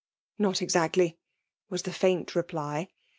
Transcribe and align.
*• 0.39 0.43
*^»*Nbt 0.45 0.63
exactly," 0.63 1.19
was 1.69 1.83
the 1.83 1.93
faint 1.93 2.33
reply. 2.33 2.89